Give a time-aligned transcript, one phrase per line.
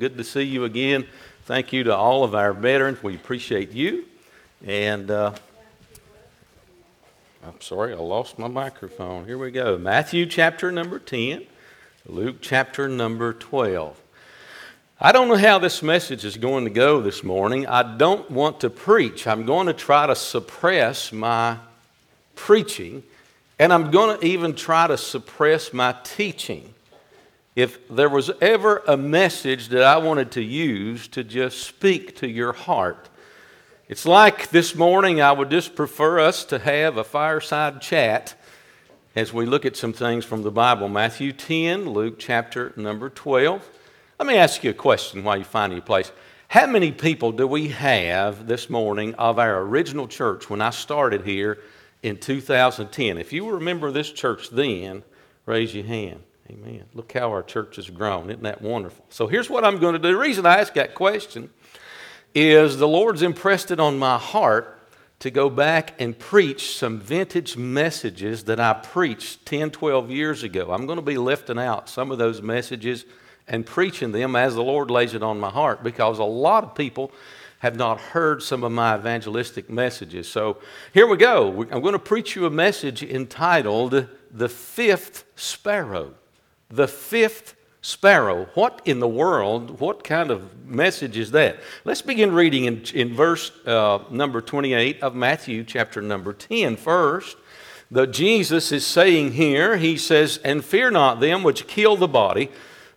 [0.00, 1.06] good to see you again.
[1.44, 3.02] Thank you to all of our veterans.
[3.02, 4.06] We appreciate you.
[4.66, 5.34] And uh,
[7.46, 9.26] I'm sorry, I lost my microphone.
[9.26, 9.76] Here we go.
[9.76, 11.44] Matthew chapter number 10,
[12.06, 14.00] Luke chapter number 12.
[14.98, 17.66] I don't know how this message is going to go this morning.
[17.66, 19.26] I don't want to preach.
[19.26, 21.58] I'm going to try to suppress my
[22.36, 23.02] preaching,
[23.58, 26.72] and I'm going to even try to suppress my teaching
[27.56, 32.28] if there was ever a message that I wanted to use to just speak to
[32.28, 33.08] your heart,
[33.88, 38.34] it's like this morning I would just prefer us to have a fireside chat
[39.16, 43.68] as we look at some things from the Bible Matthew 10, Luke chapter number 12.
[44.20, 46.12] Let me ask you a question while you find your place.
[46.46, 51.24] How many people do we have this morning of our original church when I started
[51.24, 51.58] here
[52.02, 53.18] in 2010?
[53.18, 55.02] If you remember this church then,
[55.46, 56.22] raise your hand.
[56.50, 56.84] Amen.
[56.94, 58.28] Look how our church has grown.
[58.28, 59.04] Isn't that wonderful?
[59.08, 60.08] So here's what I'm going to do.
[60.08, 61.50] The reason I ask that question
[62.34, 64.76] is the Lord's impressed it on my heart
[65.20, 70.72] to go back and preach some vintage messages that I preached 10, 12 years ago.
[70.72, 73.04] I'm going to be lifting out some of those messages
[73.46, 76.74] and preaching them as the Lord lays it on my heart because a lot of
[76.74, 77.12] people
[77.60, 80.26] have not heard some of my evangelistic messages.
[80.26, 80.56] So
[80.92, 81.64] here we go.
[81.70, 86.14] I'm going to preach you a message entitled The Fifth Sparrow
[86.70, 88.46] the fifth sparrow.
[88.54, 91.58] What in the world, what kind of message is that?
[91.84, 97.36] Let's begin reading in, in verse uh, number 28 of Matthew chapter number 10 first.
[97.90, 102.50] The Jesus is saying here, he says, And fear not them which kill the body,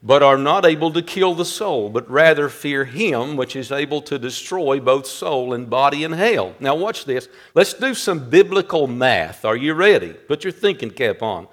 [0.03, 4.01] but are not able to kill the soul, but rather fear him which is able
[4.01, 6.53] to destroy both soul and body in hell.
[6.59, 7.29] Now, watch this.
[7.55, 9.45] Let's do some biblical math.
[9.45, 10.11] Are you ready?
[10.11, 11.47] Put your thinking cap on.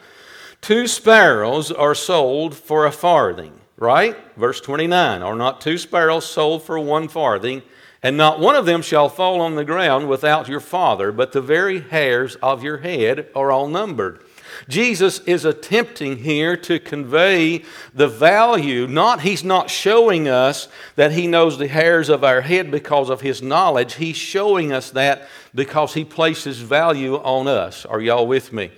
[0.61, 4.17] Two sparrows are sold for a farthing, right?
[4.37, 7.63] Verse 29 Are not two sparrows sold for one farthing?
[8.03, 11.43] And not one of them shall fall on the ground without your Father, but the
[11.43, 14.25] very hairs of your head are all numbered.
[14.69, 17.63] Jesus is attempting here to convey
[17.95, 18.87] the value.
[18.87, 23.21] Not, he's not showing us that he knows the hairs of our head because of
[23.21, 23.95] his knowledge.
[23.95, 27.85] He's showing us that because he places value on us.
[27.85, 28.71] Are y'all with me?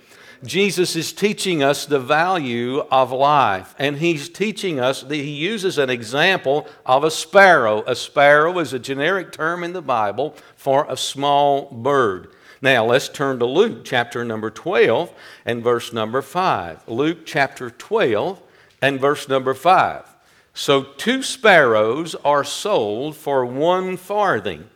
[0.43, 3.75] Jesus is teaching us the value of life.
[3.79, 7.83] And he's teaching us that he uses an example of a sparrow.
[7.87, 12.29] A sparrow is a generic term in the Bible for a small bird.
[12.61, 15.13] Now let's turn to Luke chapter number 12
[15.45, 16.87] and verse number 5.
[16.87, 18.41] Luke chapter 12
[18.81, 20.05] and verse number 5.
[20.53, 24.69] So two sparrows are sold for one farthing.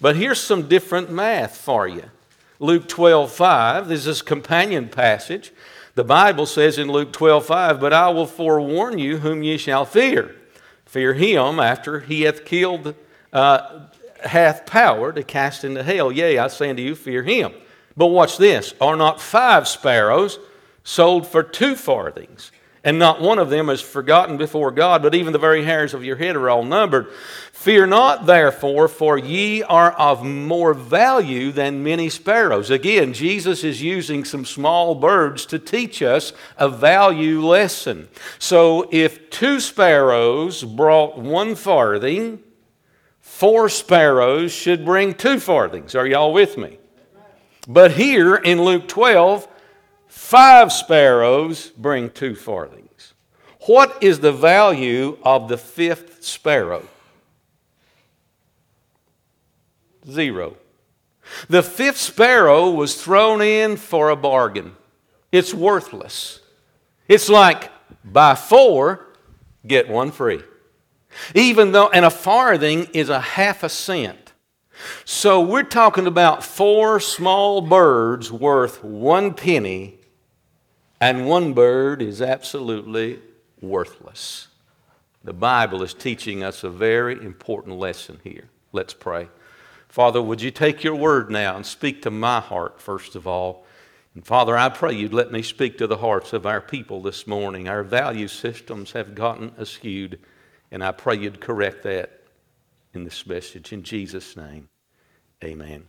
[0.00, 2.04] But here's some different math for you.
[2.58, 3.88] Luke 12 5.
[3.88, 5.52] This is a companion passage.
[5.94, 9.84] The Bible says in Luke 12 5, But I will forewarn you whom ye shall
[9.84, 10.34] fear.
[10.86, 12.94] Fear him after he hath killed,
[13.32, 13.80] uh,
[14.24, 16.12] hath power to cast into hell.
[16.12, 17.52] Yea, I say unto you, fear him.
[17.96, 20.38] But watch this Are not five sparrows
[20.82, 22.50] sold for two farthings?
[22.84, 26.04] And not one of them is forgotten before God, but even the very hairs of
[26.04, 27.10] your head are all numbered.
[27.52, 32.70] Fear not, therefore, for ye are of more value than many sparrows.
[32.70, 38.08] Again, Jesus is using some small birds to teach us a value lesson.
[38.38, 42.40] So if two sparrows brought one farthing,
[43.20, 45.94] four sparrows should bring two farthings.
[45.94, 46.76] Are y'all with me?
[47.66, 49.48] But here in Luke 12,
[50.14, 53.14] Five sparrows bring two farthings.
[53.66, 56.88] What is the value of the fifth sparrow?
[60.08, 60.56] Zero.
[61.48, 64.76] The fifth sparrow was thrown in for a bargain.
[65.32, 66.40] It's worthless.
[67.08, 67.70] It's like
[68.04, 69.06] buy four,
[69.66, 70.42] get one free.
[71.34, 74.32] Even though, and a farthing is a half a cent.
[75.04, 79.98] So we're talking about four small birds worth one penny
[81.04, 83.18] and one bird is absolutely
[83.60, 84.48] worthless.
[85.22, 88.48] The Bible is teaching us a very important lesson here.
[88.72, 89.28] Let's pray.
[89.86, 93.66] Father, would you take your word now and speak to my heart, first of all?
[94.14, 97.26] And Father, I pray you'd let me speak to the hearts of our people this
[97.26, 97.68] morning.
[97.68, 100.18] Our value systems have gotten askewed,
[100.70, 102.22] and I pray you'd correct that
[102.94, 103.74] in this message.
[103.74, 104.70] In Jesus' name,
[105.44, 105.84] amen.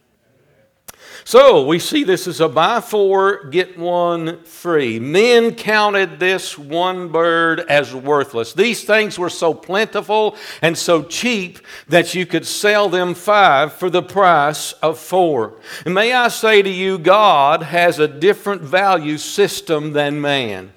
[1.27, 4.99] So we see this as a buy four, get one free.
[4.99, 8.53] Men counted this one bird as worthless.
[8.53, 13.89] These things were so plentiful and so cheap that you could sell them five for
[13.89, 15.53] the price of four.
[15.83, 20.73] And may I say to you, God has a different value system than man.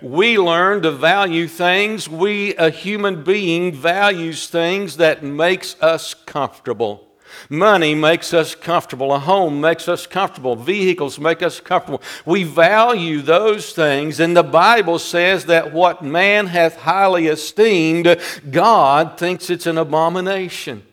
[0.00, 2.08] We learn to value things.
[2.08, 7.11] We, a human being, values things that makes us comfortable.
[7.48, 9.12] Money makes us comfortable.
[9.12, 10.56] A home makes us comfortable.
[10.56, 12.02] Vehicles make us comfortable.
[12.24, 18.18] We value those things, and the Bible says that what man hath highly esteemed,
[18.50, 20.84] God thinks it's an abomination.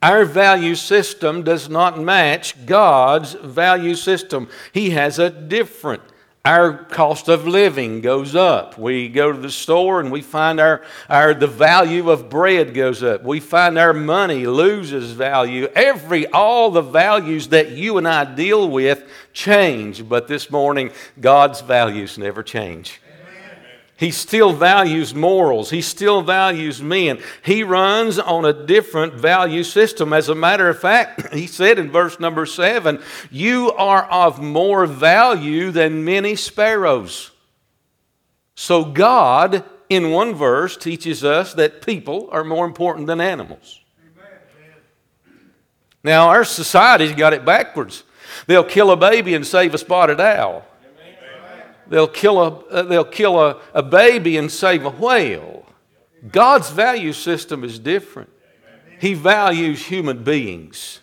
[0.00, 4.48] Our value system does not match God's value system.
[4.72, 6.02] He has a different
[6.44, 8.78] our cost of living goes up.
[8.78, 13.02] We go to the store and we find our, our the value of bread goes
[13.02, 13.22] up.
[13.22, 15.68] We find our money loses value.
[15.74, 19.02] Every all the values that you and I deal with
[19.32, 20.90] change, but this morning
[21.20, 23.00] God's values never change.
[23.98, 25.70] He still values morals.
[25.70, 27.18] He still values men.
[27.44, 30.12] He runs on a different value system.
[30.12, 34.86] As a matter of fact, he said in verse number seven, You are of more
[34.86, 37.32] value than many sparrows.
[38.54, 43.80] So, God, in one verse, teaches us that people are more important than animals.
[46.04, 48.04] Now, our society's got it backwards.
[48.46, 50.64] They'll kill a baby and save a spotted owl.
[51.88, 55.66] They'll kill a, uh, they'll kill a, a baby and save a whale.
[56.30, 58.30] God's value system is different.
[59.00, 61.00] He values human beings.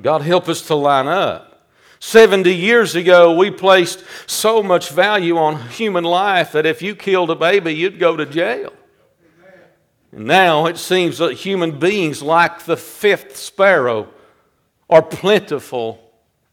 [0.00, 1.68] God help us to line up.
[2.00, 7.30] 70 years ago, we placed so much value on human life that if you killed
[7.30, 8.72] a baby, you'd go to jail.
[10.10, 14.08] And now it seems that human beings, like the fifth sparrow,
[14.88, 16.00] are plentiful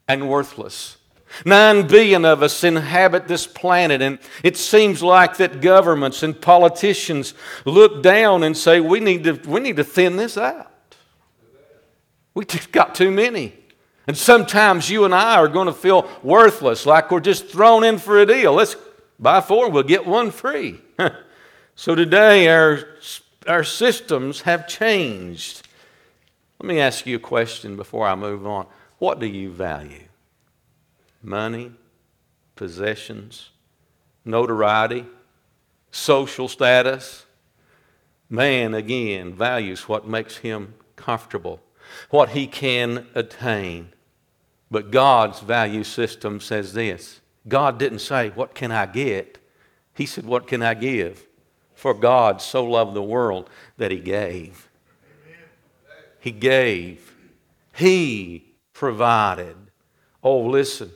[0.08, 0.96] and worthless.
[1.45, 7.34] Nine billion of us inhabit this planet, and it seems like that governments and politicians
[7.66, 10.72] look down and say, we need to, we need to thin this out.
[12.34, 13.54] We just got too many.
[14.07, 17.98] And sometimes you and I are going to feel worthless, like we're just thrown in
[17.98, 18.54] for a deal.
[18.54, 18.75] Let's
[19.19, 20.80] buy four, we'll get one free.
[21.75, 22.80] so today, our,
[23.48, 25.68] our systems have changed.
[26.60, 28.68] Let me ask you a question before I move on.
[28.98, 30.06] What do you value?
[31.27, 31.71] Money,
[32.56, 33.50] possessions,
[34.24, 35.06] notoriety,
[35.91, 37.25] social status.
[38.29, 41.62] Man, again, values what makes him comfortable,
[42.09, 43.89] what he can attain.
[44.71, 49.38] But God's value system says this God didn't say, What can I get?
[49.94, 51.25] He said, What can I give?
[51.73, 54.69] For God so loved the world that he gave.
[56.19, 57.13] He gave.
[57.73, 59.56] He provided.
[60.23, 60.91] Oh, listen.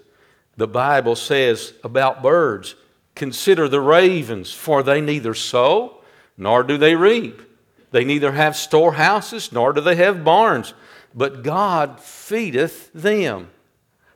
[0.61, 2.75] The Bible says about birds
[3.15, 6.03] consider the ravens, for they neither sow
[6.37, 7.41] nor do they reap.
[7.89, 10.75] They neither have storehouses nor do they have barns,
[11.15, 13.49] but God feedeth them.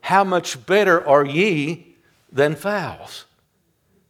[0.01, 1.95] How much better are ye
[2.31, 3.25] than fowls?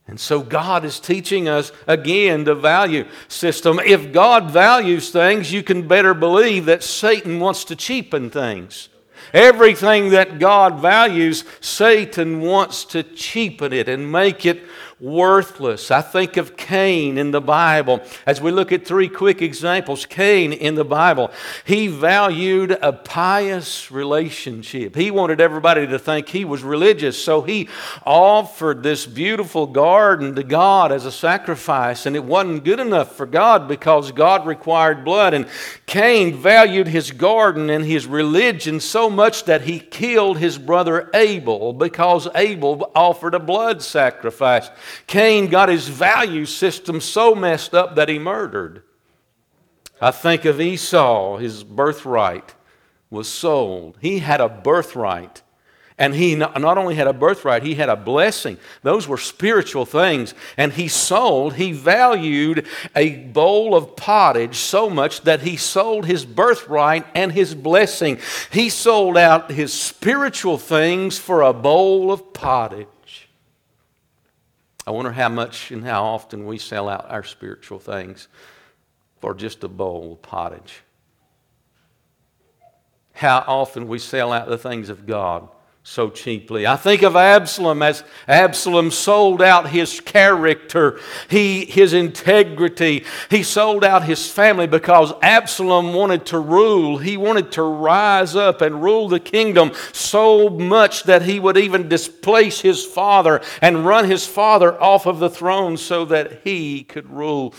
[0.05, 3.79] And so God is teaching us again the value system.
[3.79, 8.89] If God values things, you can better believe that Satan wants to cheapen things.
[9.33, 14.63] Everything that God values, Satan wants to cheapen it and make it
[14.99, 15.91] worthless.
[15.91, 18.01] I think of Cain in the Bible.
[18.25, 21.31] As we look at three quick examples, Cain in the Bible,
[21.65, 24.95] he valued a pious relationship.
[24.95, 27.67] He wanted everybody to think he was religious, so he
[28.05, 33.25] offered this beautiful garden to God as a sacrifice, and it wasn't good enough for
[33.25, 35.33] God because God required blood.
[35.33, 35.47] And
[35.87, 41.73] Cain valued his garden and his religion so much that he killed his brother Abel
[41.73, 44.69] because Abel offered a blood sacrifice.
[45.07, 48.83] Cain got his value system so messed up that he murdered.
[50.01, 52.53] I think of Esau, his birthright
[53.09, 53.97] was sold.
[54.01, 55.41] He had a birthright.
[55.97, 58.57] And he not only had a birthright, he had a blessing.
[58.81, 60.33] Those were spiritual things.
[60.57, 66.25] And he sold, he valued a bowl of pottage so much that he sold his
[66.25, 68.19] birthright and his blessing.
[68.51, 73.24] He sold out his spiritual things for a bowl of pottage.
[74.87, 78.27] I wonder how much and how often we sell out our spiritual things
[79.19, 80.81] for just a bowl of pottage.
[83.13, 85.49] How often we sell out the things of God
[85.87, 86.65] so cheaply.
[86.65, 90.99] I think of Absalom as Absalom sold out his character,
[91.29, 93.05] he, his integrity.
[93.29, 96.97] He sold out his family because Absalom wanted to rule.
[96.97, 101.87] He wanted to rise up and rule the kingdom so much that he would even
[101.87, 107.07] displace his father and run his father off of the throne so that he could
[107.11, 107.53] rule.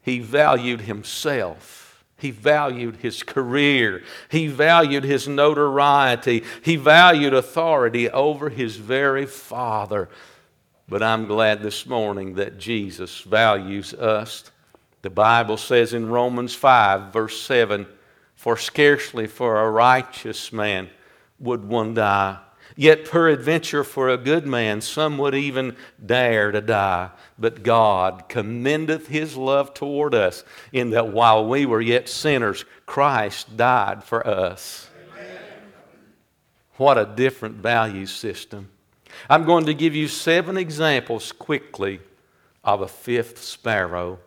[0.00, 1.81] He valued himself.
[2.22, 4.04] He valued his career.
[4.28, 6.44] He valued his notoriety.
[6.62, 10.08] He valued authority over his very father.
[10.88, 14.52] But I'm glad this morning that Jesus values us.
[15.02, 17.88] The Bible says in Romans 5, verse 7
[18.36, 20.90] For scarcely for a righteous man
[21.40, 22.38] would one die.
[22.76, 27.10] Yet, peradventure, for a good man, some would even dare to die.
[27.38, 33.56] But God commendeth his love toward us, in that while we were yet sinners, Christ
[33.56, 34.88] died for us.
[35.12, 35.38] Amen.
[36.76, 38.70] What a different value system.
[39.28, 42.00] I'm going to give you seven examples quickly
[42.64, 44.18] of a fifth sparrow.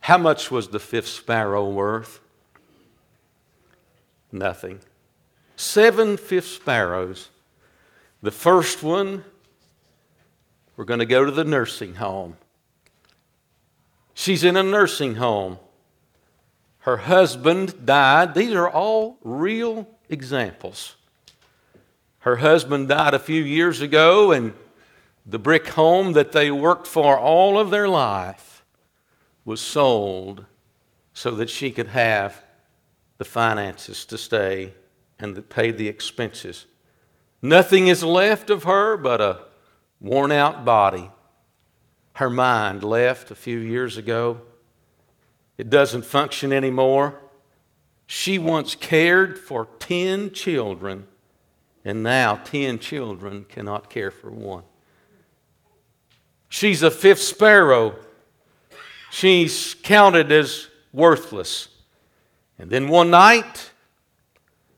[0.00, 2.20] How much was the fifth sparrow worth?
[4.32, 4.80] Nothing.
[5.56, 7.30] Seven fifth sparrows.
[8.20, 9.24] The first one,
[10.76, 12.36] we're going to go to the nursing home.
[14.12, 15.58] She's in a nursing home.
[16.80, 18.34] Her husband died.
[18.34, 20.96] These are all real examples.
[22.20, 24.52] Her husband died a few years ago, and
[25.24, 28.64] the brick home that they worked for all of their life
[29.44, 30.44] was sold
[31.12, 32.42] so that she could have
[33.18, 34.72] the finances to stay
[35.18, 36.66] and pay the expenses.
[37.40, 39.40] Nothing is left of her but a
[40.00, 41.10] worn out body.
[42.14, 44.40] Her mind left a few years ago.
[45.56, 47.20] It doesn't function anymore.
[48.06, 51.06] She once cared for 10 children,
[51.84, 54.64] and now 10 children cannot care for one.
[56.48, 57.96] She's a fifth sparrow.
[59.10, 61.68] She's counted as worthless.
[62.58, 63.70] And then one night,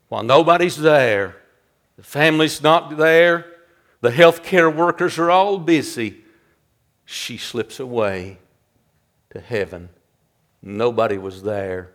[0.09, 1.40] while nobody's there,
[2.01, 3.45] the family's not there.
[4.01, 6.25] The healthcare workers are all busy.
[7.05, 8.39] She slips away
[9.29, 9.91] to heaven.
[10.63, 11.91] Nobody was there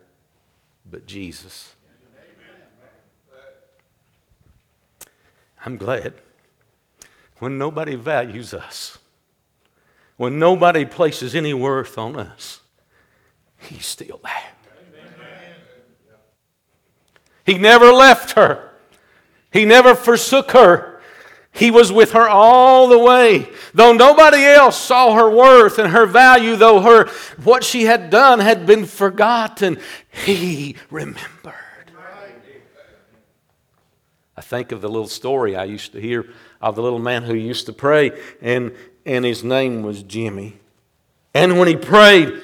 [0.88, 1.74] but Jesus.
[5.64, 6.14] I'm glad
[7.40, 8.98] when nobody values us,
[10.16, 12.60] when nobody places any worth on us,
[13.58, 14.52] He's still there.
[17.44, 18.70] He never left her.
[19.56, 21.00] He never forsook her.
[21.50, 23.50] He was with her all the way.
[23.72, 27.08] Though nobody else saw her worth and her value, though her
[27.42, 29.78] what she had done had been forgotten,
[30.10, 31.54] he remembered.
[34.36, 36.26] I think of the little story I used to hear
[36.60, 38.74] of the little man who used to pray, and,
[39.06, 40.58] and his name was Jimmy.
[41.32, 42.42] And when he prayed,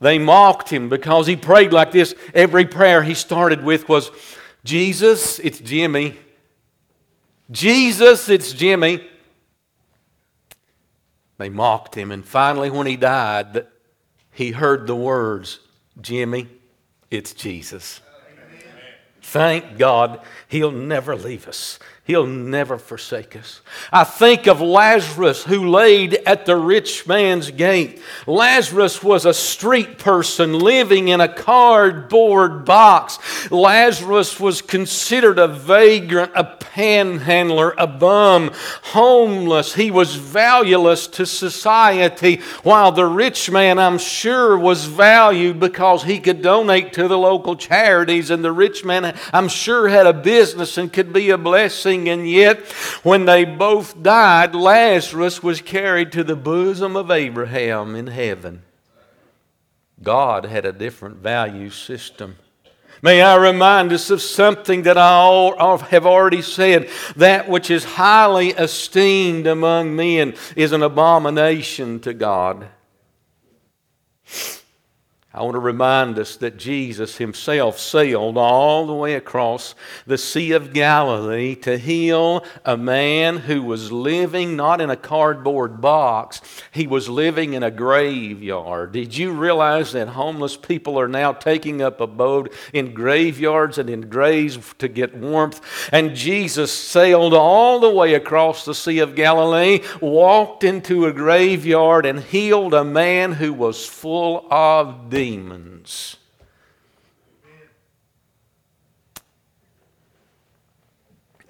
[0.00, 2.14] they mocked him because he prayed like this.
[2.32, 4.10] Every prayer he started with was,
[4.64, 6.18] Jesus, it's Jimmy.
[7.50, 9.06] Jesus, it's Jimmy.
[11.38, 13.66] They mocked him, and finally, when he died,
[14.30, 15.60] he heard the words,
[16.00, 16.48] Jimmy,
[17.10, 18.00] it's Jesus.
[18.32, 18.62] Amen.
[19.22, 21.78] Thank God he'll never leave us.
[22.10, 23.60] He'll never forsake us.
[23.92, 28.02] I think of Lazarus who laid at the rich man's gate.
[28.26, 33.20] Lazarus was a street person living in a cardboard box.
[33.52, 38.50] Lazarus was considered a vagrant, a panhandler, a bum,
[38.82, 39.76] homeless.
[39.76, 46.18] He was valueless to society, while the rich man, I'm sure, was valued because he
[46.18, 50.76] could donate to the local charities, and the rich man, I'm sure, had a business
[50.76, 52.60] and could be a blessing and yet
[53.02, 58.62] when they both died, Lazarus was carried to the bosom of Abraham in heaven.
[60.02, 62.36] God had a different value system.
[63.02, 66.90] May I remind us of something that I have already said.
[67.16, 72.68] That which is highly esteemed among men is an abomination to God.
[75.32, 80.50] I want to remind us that Jesus himself sailed all the way across the Sea
[80.50, 86.40] of Galilee to heal a man who was living not in a cardboard box,
[86.72, 88.90] he was living in a graveyard.
[88.90, 94.08] Did you realize that homeless people are now taking up abode in graveyards and in
[94.08, 95.60] graves to get warmth?
[95.92, 102.04] And Jesus sailed all the way across the Sea of Galilee, walked into a graveyard,
[102.04, 106.16] and healed a man who was full of demons.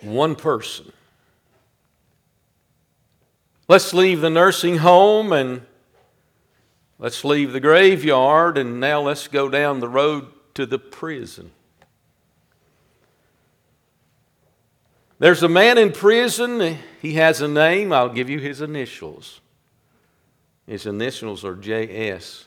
[0.00, 0.92] One person.
[3.68, 5.62] Let's leave the nursing home and
[6.98, 11.52] let's leave the graveyard and now let's go down the road to the prison.
[15.20, 16.76] There's a man in prison.
[17.00, 17.92] He has a name.
[17.92, 19.40] I'll give you his initials.
[20.66, 22.46] His initials are J.S.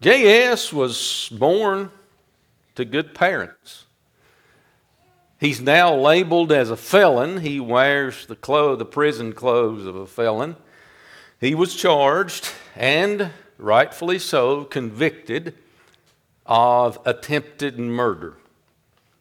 [0.00, 0.72] J.S.
[0.72, 1.90] was born
[2.74, 3.84] to good parents.
[5.38, 7.40] He's now labeled as a felon.
[7.40, 8.34] He wears the,
[8.76, 10.56] the prison clothes of a felon.
[11.38, 15.54] He was charged and, rightfully so, convicted
[16.46, 18.36] of attempted murder.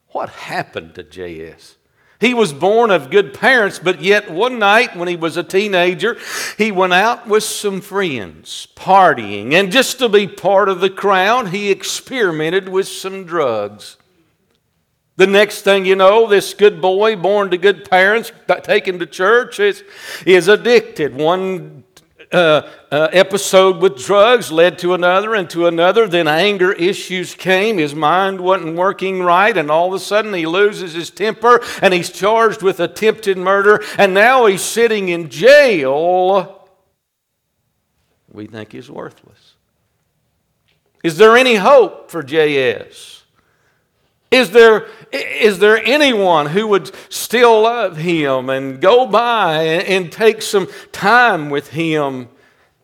[0.09, 1.75] What happened to J.S.?
[2.19, 6.17] He was born of good parents, but yet one night when he was a teenager,
[6.57, 11.49] he went out with some friends, partying, and just to be part of the crowd,
[11.49, 13.95] he experimented with some drugs.
[15.15, 18.31] The next thing you know, this good boy, born to good parents,
[18.63, 19.83] taken to church, is,
[20.25, 21.15] is addicted.
[21.15, 21.83] One
[22.31, 26.07] uh, uh, episode with drugs led to another and to another.
[26.07, 27.77] Then anger issues came.
[27.77, 31.93] His mind wasn't working right, and all of a sudden he loses his temper and
[31.93, 36.69] he's charged with attempted murder, and now he's sitting in jail.
[38.31, 39.55] We think he's worthless.
[41.03, 43.18] Is there any hope for J.S.?
[44.31, 50.41] Is there, is there anyone who would still love him and go by and take
[50.41, 52.29] some time with him?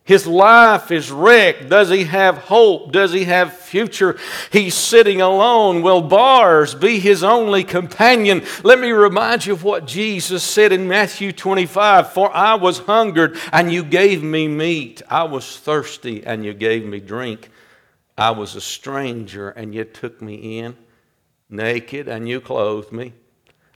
[0.06, 1.70] His life is wrecked.
[1.70, 2.92] Does he have hope?
[2.92, 4.18] Does he have future?
[4.52, 5.82] He's sitting alone.
[5.82, 8.44] Will bars be his only companion?
[8.64, 13.38] Let me remind you of what Jesus said in Matthew 25 For I was hungered,
[13.52, 15.02] and you gave me meat.
[15.10, 17.50] I was thirsty, and you gave me drink.
[18.16, 20.78] I was a stranger, and you took me in
[21.56, 23.14] naked and you clothed me.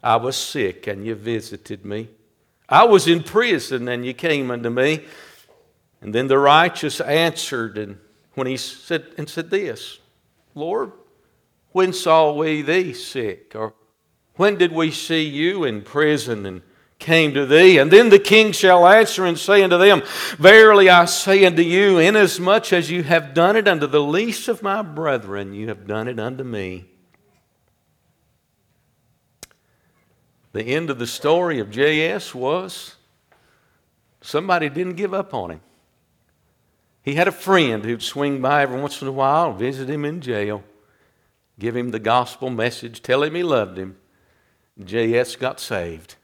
[0.03, 2.09] I was sick and you visited me.
[2.67, 5.05] I was in prison and you came unto me.
[6.01, 7.97] And then the righteous answered and
[8.35, 9.99] when he said and said this,
[10.55, 10.93] Lord,
[11.71, 13.53] when saw we thee sick?
[13.55, 13.73] Or
[14.35, 16.61] when did we see you in prison and
[16.97, 17.77] came to thee?
[17.77, 20.01] And then the king shall answer and say unto them,
[20.37, 24.63] Verily I say unto you, inasmuch as you have done it unto the least of
[24.63, 26.85] my brethren, you have done it unto me.
[30.59, 32.35] The end of the story of J.S.
[32.35, 32.95] was
[34.19, 35.61] somebody didn't give up on him.
[37.01, 40.19] He had a friend who'd swing by every once in a while, visit him in
[40.19, 40.61] jail,
[41.59, 43.95] give him the gospel message, tell him he loved him.
[44.83, 45.37] J.S.
[45.37, 46.15] got saved.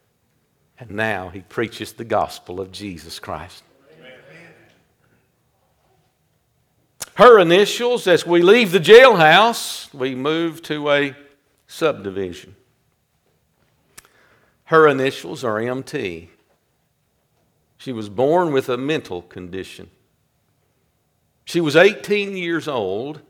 [0.78, 3.63] And now he preaches the gospel of Jesus Christ.
[7.13, 11.15] Her initials, as we leave the jailhouse, we move to a
[11.67, 12.58] subdivision.
[14.65, 16.30] Her initials are MT.
[17.78, 19.89] She was born with a mental condition.
[21.45, 23.21] She was 18 years old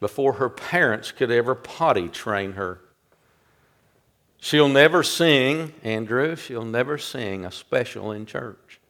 [0.00, 2.80] before her parents could ever potty train her.
[4.38, 8.80] She'll never sing, Andrew, she'll never sing a special in church.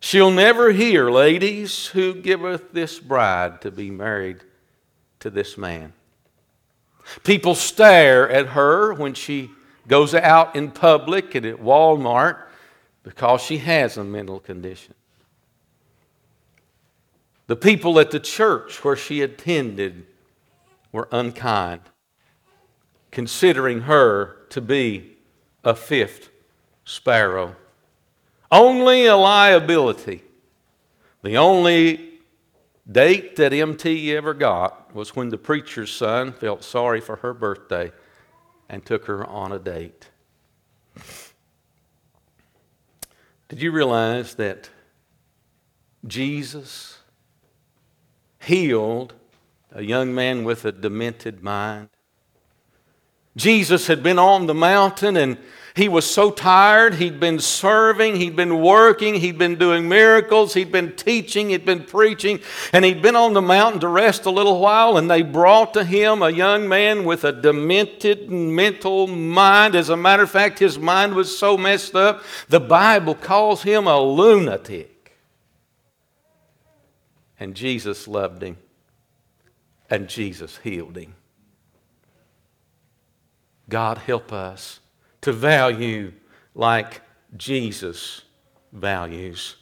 [0.00, 4.42] She'll never hear, ladies, who giveth this bride to be married
[5.20, 5.94] to this man.
[7.22, 9.50] People stare at her when she
[9.86, 12.42] goes out in public and at Walmart
[13.02, 14.94] because she has a mental condition.
[17.46, 20.06] The people at the church where she attended
[20.92, 21.82] were unkind,
[23.10, 25.16] considering her to be
[25.62, 26.30] a fifth
[26.84, 27.56] sparrow.
[28.50, 30.22] Only a liability.
[31.22, 32.20] The only
[32.90, 37.92] date that MT ever got was when the preacher's son felt sorry for her birthday
[38.74, 40.08] and took her on a date.
[43.48, 44.68] Did you realize that
[46.04, 46.98] Jesus
[48.40, 49.14] healed
[49.70, 51.88] a young man with a demented mind?
[53.36, 55.38] Jesus had been on the mountain and
[55.74, 56.94] he was so tired.
[56.94, 61.82] He'd been serving, he'd been working, he'd been doing miracles, he'd been teaching, he'd been
[61.82, 62.38] preaching,
[62.72, 64.96] and he'd been on the mountain to rest a little while.
[64.96, 69.74] And they brought to him a young man with a demented mental mind.
[69.74, 73.88] As a matter of fact, his mind was so messed up, the Bible calls him
[73.88, 75.16] a lunatic.
[77.40, 78.58] And Jesus loved him,
[79.90, 81.14] and Jesus healed him.
[83.68, 84.78] God help us
[85.24, 86.12] to value
[86.54, 87.00] like
[87.34, 88.22] Jesus
[88.72, 89.56] values.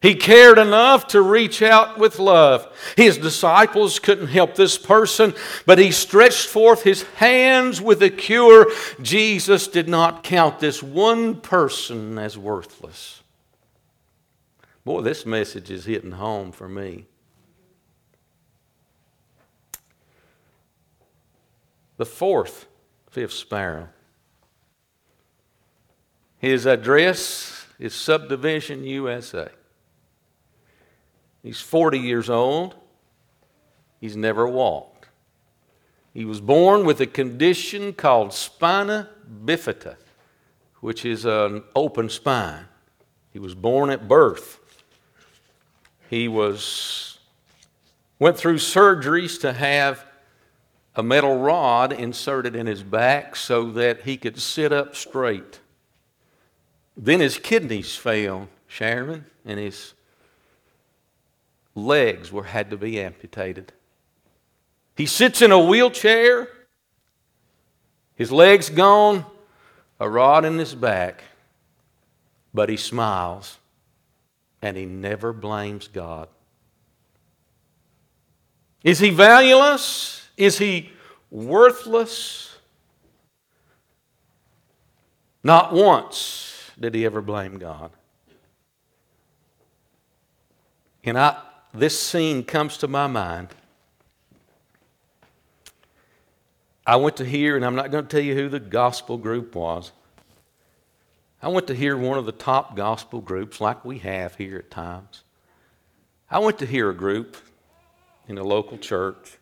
[0.00, 2.66] He cared enough to reach out with love.
[2.96, 5.34] His disciples couldn't help this person,
[5.66, 8.66] but he stretched forth his hands with a cure.
[9.02, 13.22] Jesus did not count this one person as worthless.
[14.84, 17.06] Boy, this message is hitting home for me.
[21.96, 22.66] The fourth,
[23.10, 23.88] fifth sparrow
[26.40, 29.50] his address is Subdivision USA.
[31.42, 32.74] He's 40 years old.
[34.00, 35.08] He's never walked.
[36.14, 39.10] He was born with a condition called spina
[39.44, 39.96] bifida,
[40.80, 42.64] which is an open spine.
[43.32, 44.58] He was born at birth.
[46.08, 47.18] He was
[48.18, 50.04] went through surgeries to have
[50.96, 55.60] a metal rod inserted in his back so that he could sit up straight.
[57.02, 59.94] Then his kidneys failed, Sharon, and his
[61.74, 63.72] legs were had to be amputated.
[64.98, 66.46] He sits in a wheelchair,
[68.16, 69.24] his legs gone,
[69.98, 71.24] a rod in his back,
[72.52, 73.56] but he smiles
[74.60, 76.28] and he never blames God.
[78.84, 80.28] Is he valueless?
[80.36, 80.90] Is he
[81.30, 82.58] worthless?
[85.42, 86.49] Not once
[86.80, 87.90] did he ever blame God.
[91.04, 91.40] And I,
[91.72, 93.48] this scene comes to my mind.
[96.86, 99.54] I went to hear, and I'm not going to tell you who the gospel group
[99.54, 99.92] was.
[101.42, 104.70] I went to hear one of the top gospel groups, like we have here at
[104.70, 105.22] times.
[106.30, 107.36] I went to hear a group
[108.28, 109.38] in a local church.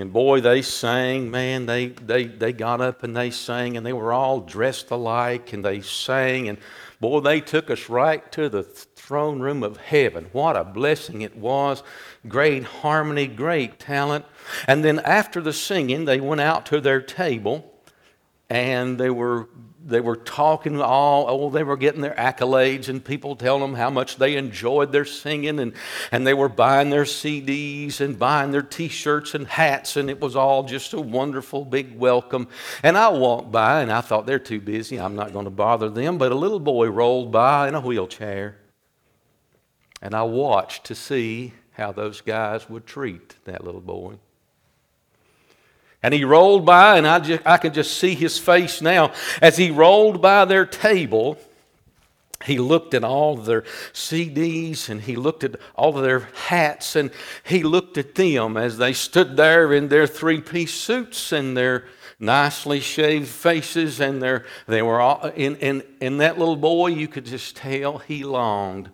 [0.00, 3.92] And boy, they sang, man, they, they, they got up and they sang, and they
[3.92, 6.58] were all dressed alike, and they sang, and
[7.00, 10.26] boy, they took us right to the throne room of heaven.
[10.32, 11.82] What a blessing it was.
[12.26, 14.24] Great harmony, great talent.
[14.66, 17.70] And then after the singing, they went out to their table,
[18.48, 19.48] and they were
[19.84, 23.90] they were talking all, oh, they were getting their accolades and people telling them how
[23.90, 25.72] much they enjoyed their singing and,
[26.12, 30.20] and they were buying their CDs and buying their t shirts and hats and it
[30.20, 32.48] was all just a wonderful big welcome.
[32.82, 35.88] And I walked by and I thought they're too busy, I'm not going to bother
[35.88, 36.18] them.
[36.18, 38.56] But a little boy rolled by in a wheelchair
[40.02, 44.18] and I watched to see how those guys would treat that little boy.
[46.02, 49.12] And he rolled by, and I, just, I can just see his face now.
[49.42, 51.36] As he rolled by their table,
[52.44, 57.10] he looked at all their CDs and he looked at all of their hats and
[57.44, 61.84] he looked at them as they stood there in their three piece suits and their
[62.18, 67.08] nicely shaved faces and their, they were all, in, in, in that little boy, you
[67.08, 68.90] could just tell he longed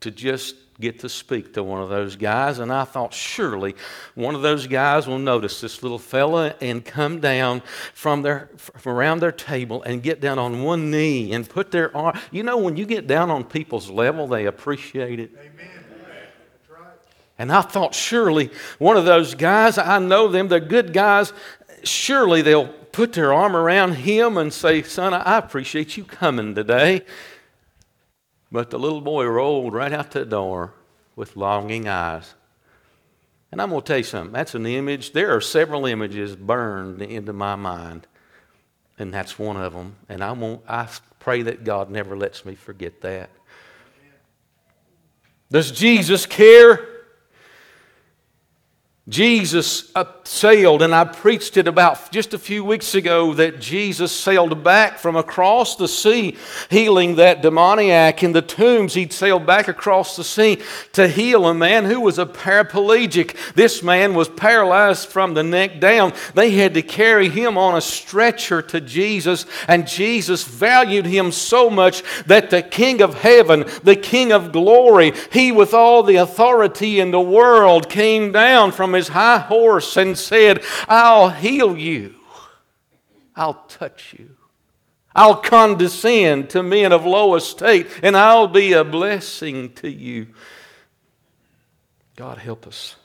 [0.00, 2.58] to just get to speak to one of those guys.
[2.58, 3.74] And I thought, surely
[4.14, 7.62] one of those guys will notice this little fella and come down
[7.94, 11.96] from, their, from around their table and get down on one knee and put their
[11.96, 12.18] arm.
[12.30, 15.30] You know, when you get down on people's level, they appreciate it.
[15.38, 15.80] Amen.
[17.40, 21.32] And I thought, surely one of those guys, I know them, they're good guys,
[21.82, 27.00] surely they'll put their arm around him and say, Son, I appreciate you coming today.
[28.52, 30.74] But the little boy rolled right out the door
[31.16, 32.34] with longing eyes.
[33.52, 34.32] And I'm going to tell you something.
[34.32, 35.12] That's an image.
[35.12, 38.06] There are several images burned into my mind,
[38.98, 39.96] and that's one of them.
[40.08, 43.30] And I, won't, I pray that God never lets me forget that.
[45.50, 46.89] Does Jesus care?
[49.10, 54.12] Jesus uh, sailed, and I preached it about just a few weeks ago that Jesus
[54.12, 56.36] sailed back from across the sea,
[56.70, 58.94] healing that demoniac in the tombs.
[58.94, 63.54] He'd sailed back across the sea to heal a man who was a paraplegic.
[63.54, 66.12] This man was paralyzed from the neck down.
[66.34, 71.68] They had to carry him on a stretcher to Jesus, and Jesus valued him so
[71.68, 77.00] much that the King of heaven, the King of glory, he with all the authority
[77.00, 82.14] in the world came down from his high horse and said, I'll heal you,
[83.34, 84.36] I'll touch you.
[85.14, 90.28] I'll condescend to men of low estate, and I'll be a blessing to you.
[92.16, 92.96] God help us.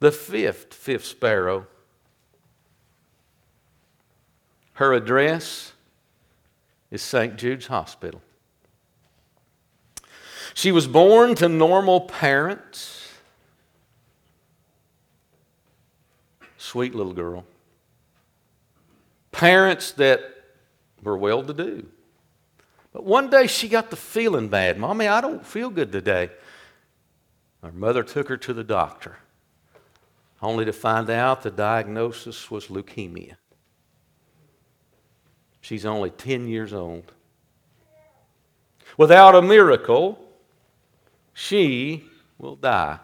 [0.00, 1.66] The fifth, fifth sparrow,
[4.74, 5.72] her address
[6.90, 7.36] is St.
[7.36, 8.20] Jude's Hospital.
[10.54, 13.11] She was born to normal parents.
[16.62, 17.44] Sweet little girl.
[19.32, 20.20] Parents that
[21.02, 21.88] were well to do.
[22.92, 24.78] But one day she got the feeling bad.
[24.78, 26.30] Mommy, I don't feel good today.
[27.64, 29.16] Her mother took her to the doctor,
[30.40, 33.34] only to find out the diagnosis was leukemia.
[35.60, 37.10] She's only 10 years old.
[38.96, 40.16] Without a miracle,
[41.32, 42.04] she
[42.38, 43.00] will die.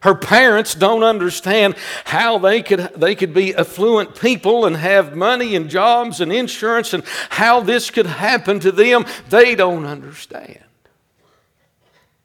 [0.00, 5.56] Her parents don't understand how they could, they could be affluent people and have money
[5.56, 9.06] and jobs and insurance and how this could happen to them.
[9.28, 10.62] They don't understand.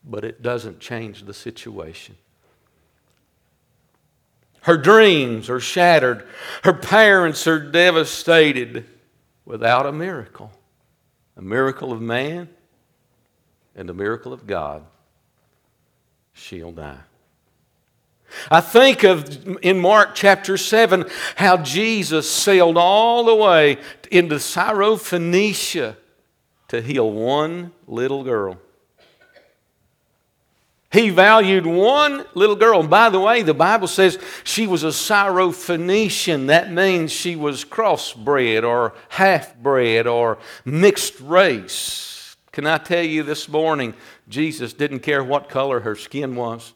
[0.03, 2.15] But it doesn't change the situation.
[4.61, 6.27] Her dreams are shattered.
[6.63, 8.85] Her parents are devastated
[9.45, 10.51] without a miracle
[11.35, 12.49] a miracle of man
[13.75, 14.85] and a miracle of God.
[16.33, 16.99] She'll die.
[18.49, 23.77] I think of in Mark chapter 7 how Jesus sailed all the way
[24.11, 25.95] into Syrophoenicia
[26.69, 28.59] to heal one little girl.
[30.93, 32.81] He valued one little girl.
[32.81, 36.47] And by the way, the Bible says she was a Syrophoenician.
[36.47, 42.35] That means she was crossbred or half bred or mixed race.
[42.51, 43.95] Can I tell you this morning,
[44.29, 46.73] Jesus didn't care what color her skin was.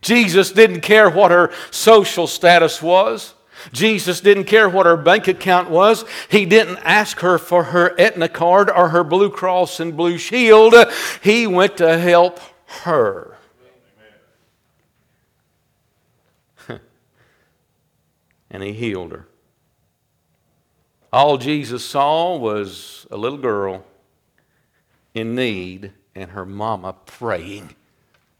[0.00, 3.34] Jesus didn't care what her social status was.
[3.72, 6.04] Jesus didn't care what her bank account was.
[6.30, 10.74] He didn't ask her for her Aetna card or her Blue Cross and Blue Shield.
[11.22, 12.40] He went to help
[12.84, 13.36] her.
[18.50, 19.26] and he healed her.
[21.12, 23.84] All Jesus saw was a little girl
[25.12, 27.74] in need and her mama praying,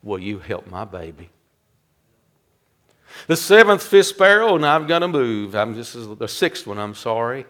[0.03, 1.29] Will you help my baby?
[3.27, 5.55] The seventh fifth sparrow, and I've got to move.
[5.55, 7.47] I'm this is the sixth one, I'm sorry.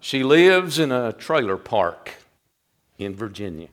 [0.00, 2.14] She lives in a trailer park
[2.98, 3.68] in Virginia.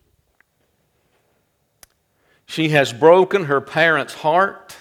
[2.46, 4.78] She has broken her parents' heart.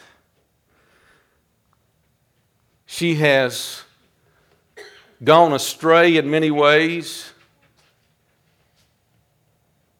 [2.87, 3.83] She has
[5.23, 7.33] gone astray in many ways.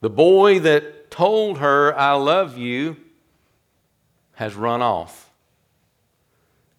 [0.01, 2.97] The boy that told her, I love you,
[4.35, 5.26] has run off.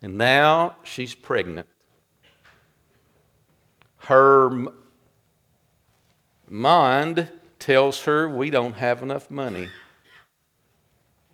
[0.01, 1.67] And now she's pregnant.
[3.97, 4.67] Her
[6.47, 7.29] mind
[7.59, 9.69] tells her we don't have enough money.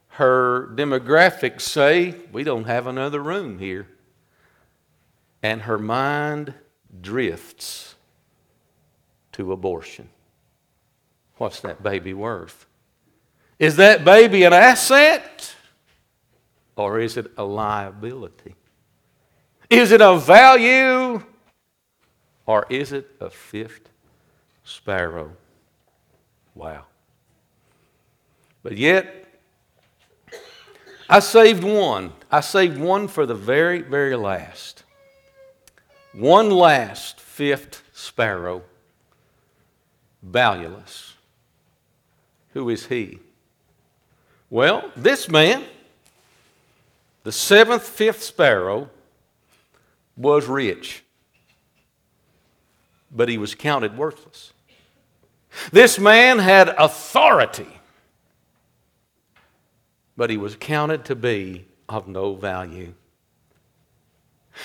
[0.10, 3.88] Her demographics say we don't have another room here.
[5.42, 6.54] And her mind
[7.02, 7.96] drifts
[9.34, 10.10] to abortion.
[11.38, 12.66] What's that baby worth?
[13.60, 15.53] Is that baby an asset?
[16.76, 18.56] Or is it a liability?
[19.70, 21.24] Is it a value?
[22.46, 23.90] Or is it a fifth
[24.64, 25.36] sparrow?
[26.56, 26.86] Wow.
[28.62, 29.28] But yet,
[31.10, 32.14] I saved one.
[32.32, 34.84] I saved one for the very, very last.
[36.14, 38.64] One last fifth sparrow,
[40.22, 41.16] valueless.
[42.54, 43.20] Who is he?
[44.50, 45.64] Well, this man
[47.24, 48.90] the seventh, fifth sparrow
[50.18, 51.04] was rich,
[53.12, 54.54] but he was counted worthless.
[55.72, 57.68] This man had authority,
[60.18, 62.94] but he was counted to be of no value.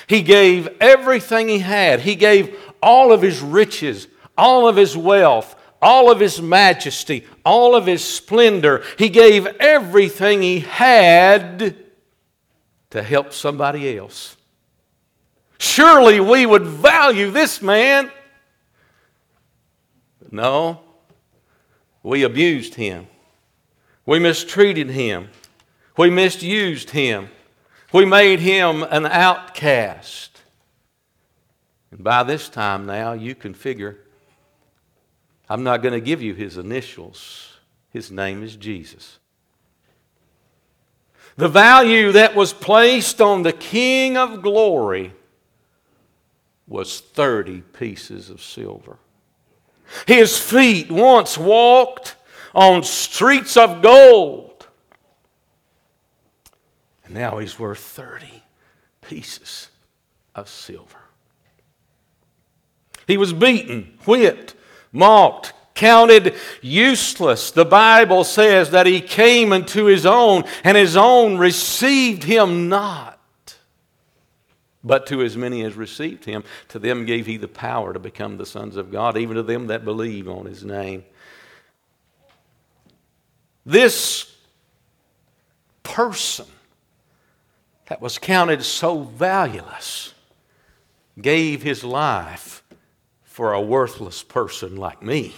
[0.07, 2.01] He gave everything he had.
[2.01, 7.75] He gave all of his riches, all of his wealth, all of his majesty, all
[7.75, 8.83] of his splendor.
[8.99, 11.77] He gave everything he had
[12.91, 14.37] to help somebody else.
[15.59, 18.11] Surely we would value this man.
[20.31, 20.81] No,
[22.03, 23.07] we abused him.
[24.07, 25.29] We mistreated him.
[25.97, 27.31] We misused him.
[27.93, 30.43] We made him an outcast.
[31.91, 33.99] And by this time now, you can figure
[35.49, 37.57] I'm not going to give you his initials.
[37.91, 39.19] His name is Jesus.
[41.39, 45.13] The value that was placed on the King of glory
[46.67, 48.99] was 30 pieces of silver.
[50.05, 52.17] His feet once walked
[52.57, 54.67] on streets of gold.
[57.05, 58.43] And now he's worth 30
[59.01, 59.69] pieces
[60.35, 60.99] of silver.
[63.07, 64.57] He was beaten, whipped,
[64.91, 67.53] mocked, counted useless.
[67.53, 73.15] The Bible says that he came unto his own, and his own received him not.
[74.83, 78.39] But to as many as received him, to them gave he the power to become
[78.39, 81.05] the sons of God, even to them that believe on his name.
[83.65, 84.35] This
[85.85, 86.47] person
[87.87, 90.13] that was counted so valueless
[91.21, 92.65] gave his life
[93.23, 95.35] for a worthless person like me.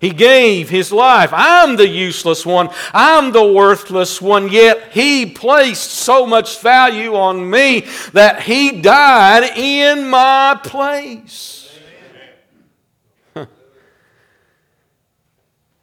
[0.00, 1.30] He gave his life.
[1.32, 2.70] I'm the useless one.
[2.94, 4.48] I'm the worthless one.
[4.48, 11.60] Yet he placed so much value on me that he died in my place.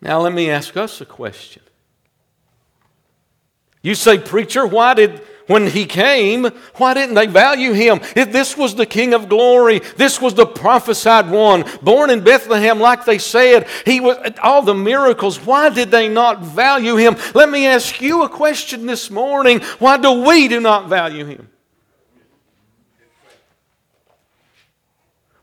[0.02, 1.64] Now, let me ask us a question
[3.82, 8.00] You say, Preacher, why did, when he came, why didn't they value him?
[8.16, 12.80] If this was the King of glory, this was the prophesied one, born in Bethlehem,
[12.80, 15.44] like they said, he was all the miracles.
[15.46, 17.18] Why did they not value him?
[17.34, 19.62] Let me ask you a question this morning.
[19.80, 21.50] Why do we do not value him?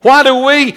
[0.04, 0.76] Why do we?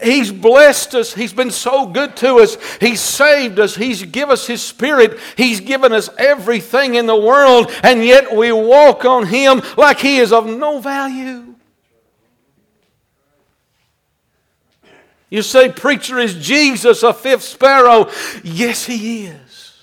[0.00, 1.12] He's blessed us.
[1.12, 2.56] He's been so good to us.
[2.78, 3.74] He's saved us.
[3.74, 5.18] He's given us His Spirit.
[5.36, 10.18] He's given us everything in the world, and yet we walk on Him like He
[10.18, 11.56] is of no value.
[15.28, 18.08] You say, Preacher, is Jesus a fifth sparrow?
[18.44, 19.74] Yes, He is.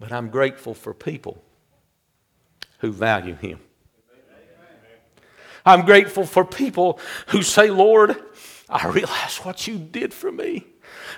[0.00, 1.40] But I'm grateful for people
[2.78, 3.60] who value Him.
[5.64, 6.98] I'm grateful for people
[7.28, 8.16] who say, Lord,
[8.68, 10.66] I realize what you did for me.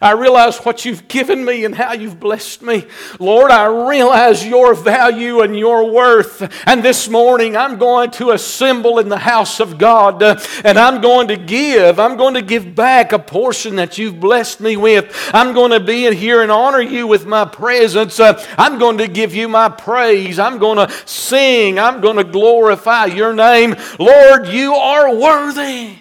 [0.01, 2.87] I realize what you've given me and how you've blessed me.
[3.19, 6.43] Lord, I realize your value and your worth.
[6.67, 11.01] And this morning I'm going to assemble in the house of God uh, and I'm
[11.01, 11.99] going to give.
[11.99, 15.31] I'm going to give back a portion that you've blessed me with.
[15.33, 18.19] I'm going to be in here and honor you with my presence.
[18.19, 20.39] Uh, I'm going to give you my praise.
[20.39, 21.79] I'm going to sing.
[21.79, 23.77] I'm going to glorify your name.
[23.99, 25.99] Lord, you are worthy.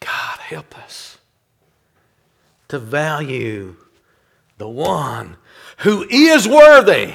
[0.00, 1.18] God, help us
[2.68, 3.76] to value
[4.58, 5.36] the one
[5.78, 7.14] who is worthy.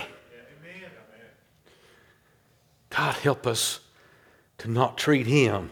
[2.90, 3.80] God, help us
[4.58, 5.70] to not treat him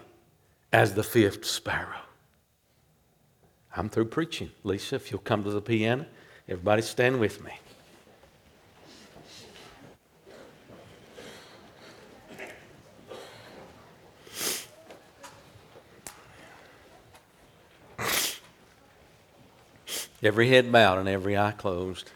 [0.72, 2.02] as the fifth sparrow.
[3.76, 4.52] I'm through preaching.
[4.64, 6.06] Lisa, if you'll come to the piano,
[6.48, 7.52] everybody stand with me.
[20.26, 22.10] Every head bowed and every eye closed.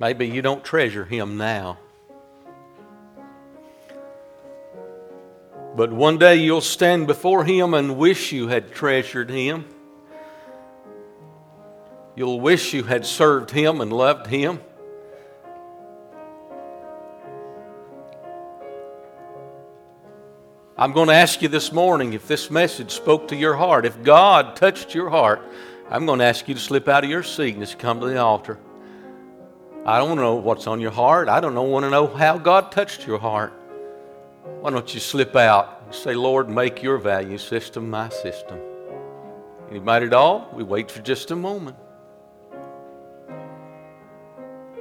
[0.00, 1.78] Maybe you don't treasure him now.
[5.76, 9.66] But one day you'll stand before him and wish you had treasured him.
[12.16, 14.58] You'll wish you had served him and loved him.
[20.78, 24.02] I'm going to ask you this morning if this message spoke to your heart, if
[24.02, 25.40] God touched your heart,
[25.88, 28.06] I'm going to ask you to slip out of your seat and just come to
[28.06, 28.58] the altar.
[29.86, 31.30] I don't know what's on your heart.
[31.30, 33.54] I don't know, want to know how God touched your heart.
[34.60, 38.60] Why don't you slip out and say, Lord, make your value system my system?
[39.70, 40.50] Anybody at all?
[40.52, 41.76] We wait for just a moment.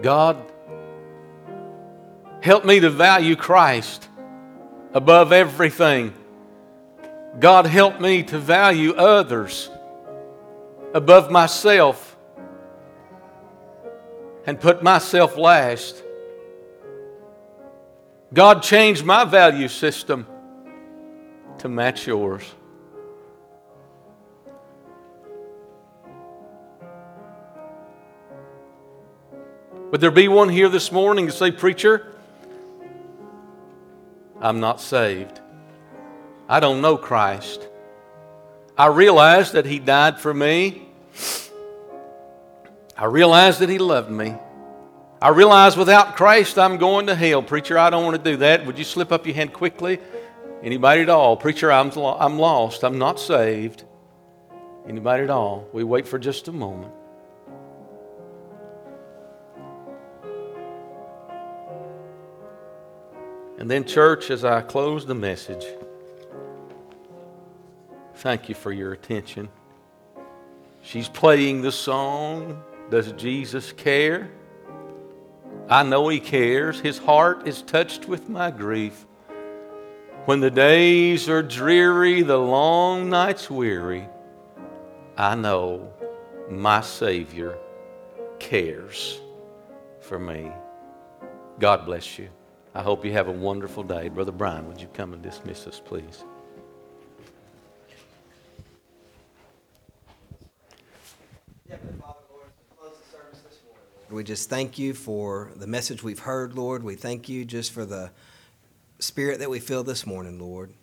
[0.01, 0.43] God,
[2.41, 4.09] help me to value Christ
[4.95, 6.13] above everything.
[7.37, 9.69] God, help me to value others
[10.93, 12.15] above myself
[14.45, 16.01] and put myself last.
[18.33, 20.25] God, change my value system
[21.57, 22.49] to match yours.
[29.91, 32.14] Would there be one here this morning to say, Preacher,
[34.41, 35.39] I'm not saved.
[36.47, 37.67] I don't know Christ.
[38.77, 40.87] I realize that He died for me.
[42.97, 44.35] I realize that He loved me.
[45.21, 47.41] I realize without Christ I'm going to hell.
[47.41, 48.65] Preacher, I don't want to do that.
[48.65, 49.99] Would you slip up your hand quickly?
[50.61, 51.37] Anybody at all?
[51.37, 52.83] Preacher, I'm, I'm lost.
[52.83, 53.83] I'm not saved.
[54.87, 55.67] Anybody at all?
[55.73, 56.93] We wait for just a moment.
[63.57, 65.65] And then, church, as I close the message,
[68.15, 69.49] thank you for your attention.
[70.81, 74.29] She's playing the song, Does Jesus Care?
[75.69, 76.79] I know He cares.
[76.79, 79.05] His heart is touched with my grief.
[80.25, 84.07] When the days are dreary, the long nights weary,
[85.17, 85.93] I know
[86.49, 87.57] my Savior
[88.37, 89.19] cares
[90.01, 90.51] for me.
[91.59, 92.29] God bless you.
[92.75, 94.09] I hope you have a wonderful day.
[94.09, 96.25] Brother Brian, would you come and dismiss us, please?
[104.09, 106.83] We just thank you for the message we've heard, Lord.
[106.83, 108.11] We thank you just for the
[108.99, 110.73] spirit that we feel this morning, Lord.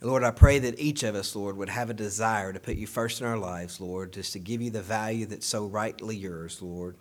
[0.00, 2.74] And Lord, I pray that each of us, Lord, would have a desire to put
[2.74, 6.16] you first in our lives, Lord, just to give you the value that's so rightly
[6.16, 6.96] yours, Lord.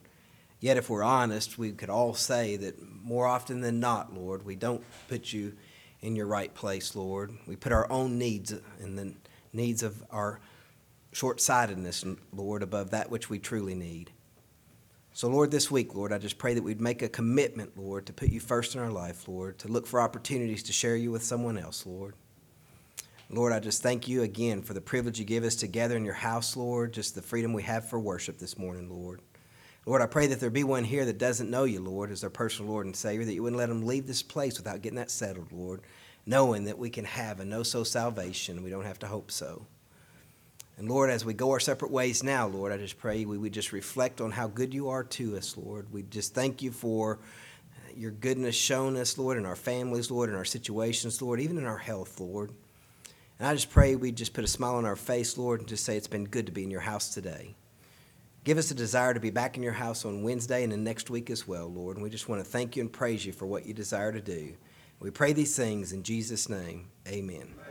[0.60, 4.56] Yet, if we're honest, we could all say that more often than not, Lord, we
[4.56, 5.54] don't put you
[6.02, 7.32] in your right place, Lord.
[7.46, 9.14] We put our own needs and the
[9.54, 10.40] needs of our
[11.12, 12.04] short sightedness,
[12.34, 14.12] Lord, above that which we truly need.
[15.14, 18.14] So, Lord, this week, Lord, I just pray that we'd make a commitment, Lord, to
[18.14, 21.24] put you first in our life, Lord, to look for opportunities to share you with
[21.24, 22.14] someone else, Lord.
[23.30, 26.06] Lord, I just thank you again for the privilege you give us to gather in
[26.06, 29.22] your house, Lord, just the freedom we have for worship this morning, Lord.
[29.88, 32.30] Lord, I pray that there be one here that doesn't know you, Lord, as their
[32.30, 35.10] personal Lord and Savior, that you wouldn't let them leave this place without getting that
[35.10, 35.80] settled, Lord,
[36.26, 38.64] knowing that we can have a know so salvation.
[38.64, 39.66] We don't have to hope so.
[40.78, 43.54] And Lord, as we go our separate ways now, Lord, I just pray we would
[43.54, 45.88] just reflect on how good you are to us, Lord.
[45.94, 47.20] We just thank you for
[47.96, 51.66] your goodness shown us, Lord, in our families, Lord, in our situations, Lord, even in
[51.66, 52.52] our health, Lord.
[53.40, 55.86] And I just pray we just put a smile on our face, Lord, and just
[55.86, 57.56] say it's been good to be in your house today.
[58.44, 61.10] Give us a desire to be back in your house on Wednesday and the next
[61.10, 61.98] week as well, Lord.
[61.98, 64.22] And we just want to thank you and praise you for what you desire to
[64.22, 64.56] do.
[65.00, 66.90] We pray these things in Jesus' name.
[67.08, 67.54] Amen.
[67.54, 67.67] Amen.